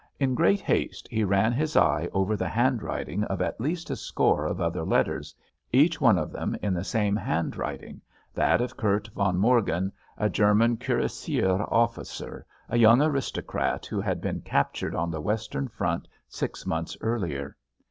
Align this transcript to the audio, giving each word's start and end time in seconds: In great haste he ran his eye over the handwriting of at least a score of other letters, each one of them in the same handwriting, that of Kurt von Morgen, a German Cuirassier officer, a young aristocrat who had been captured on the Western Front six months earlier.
In 0.19 0.33
great 0.33 0.61
haste 0.61 1.07
he 1.11 1.23
ran 1.23 1.53
his 1.53 1.77
eye 1.77 2.09
over 2.11 2.35
the 2.35 2.49
handwriting 2.49 3.23
of 3.25 3.39
at 3.39 3.61
least 3.61 3.91
a 3.91 3.95
score 3.95 4.45
of 4.47 4.59
other 4.59 4.83
letters, 4.83 5.35
each 5.71 6.01
one 6.01 6.17
of 6.17 6.31
them 6.31 6.57
in 6.63 6.73
the 6.73 6.83
same 6.83 7.15
handwriting, 7.15 8.01
that 8.33 8.61
of 8.61 8.75
Kurt 8.75 9.09
von 9.09 9.37
Morgen, 9.37 9.91
a 10.17 10.27
German 10.27 10.77
Cuirassier 10.77 11.71
officer, 11.71 12.47
a 12.67 12.79
young 12.79 12.99
aristocrat 12.99 13.85
who 13.85 14.01
had 14.01 14.21
been 14.21 14.41
captured 14.41 14.95
on 14.95 15.11
the 15.11 15.21
Western 15.21 15.67
Front 15.67 16.07
six 16.27 16.65
months 16.65 16.97
earlier. 17.01 17.55